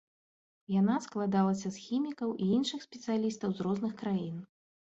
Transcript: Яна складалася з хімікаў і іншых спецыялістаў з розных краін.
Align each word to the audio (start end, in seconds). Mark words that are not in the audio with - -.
Яна 0.79 0.95
складалася 1.07 1.69
з 1.75 1.83
хімікаў 1.87 2.33
і 2.47 2.49
іншых 2.57 2.79
спецыялістаў 2.87 3.49
з 3.59 3.67
розных 3.69 3.93
краін. 4.05 4.35